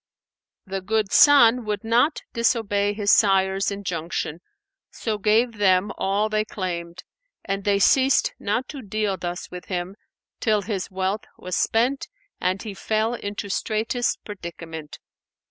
[0.65, 4.41] The good son would not disobey his sire's injunction,
[4.89, 7.03] so gave them all they claimed;
[7.45, 9.95] and they ceased not to deal thus with him,
[10.39, 12.07] till his wealth was spent
[12.39, 14.97] and he fell into straitest predicament.